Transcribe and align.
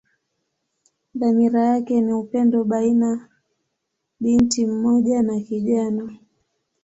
Dhamira 1.15 1.65
yake 1.65 2.01
ni 2.01 2.13
upendo 2.13 2.63
baina 2.63 3.29
binti 4.19 4.65
mmoja 4.65 5.21
na 5.21 5.39
kijana. 5.39 6.17